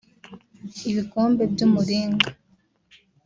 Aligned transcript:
ibikombe 0.89 1.43
by’umuringa 1.53 2.27